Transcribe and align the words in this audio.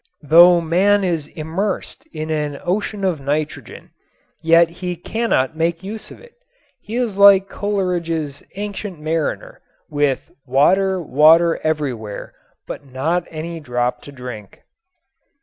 Though 0.23 0.61
man 0.61 1.03
is 1.03 1.27
immersed 1.27 2.07
in 2.11 2.31
an 2.31 2.59
ocean 2.63 3.03
of 3.03 3.21
nitrogen, 3.21 3.91
yet 4.41 4.67
he 4.67 4.95
cannot 4.95 5.55
make 5.55 5.83
use 5.83 6.09
of 6.09 6.19
it. 6.19 6.33
He 6.79 6.95
is 6.95 7.19
like 7.19 7.47
Coleridge's 7.47 8.41
"Ancient 8.55 8.99
Mariner" 8.99 9.61
with 9.91 10.31
"water, 10.43 10.99
water, 10.99 11.57
everywhere, 11.61 12.33
nor 12.67 13.23
any 13.29 13.59
drop 13.59 14.01
to 14.01 14.11
drink." 14.11 14.63